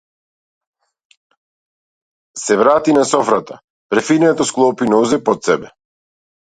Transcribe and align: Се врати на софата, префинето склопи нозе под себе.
Се 2.45 2.57
врати 2.63 2.97
на 2.99 3.05
софата, 3.13 3.61
префинето 3.89 4.43
склопи 4.53 4.91
нозе 4.97 5.23
под 5.31 5.43
себе. 5.43 5.75